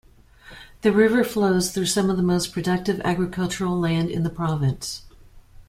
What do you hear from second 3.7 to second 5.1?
land in the province.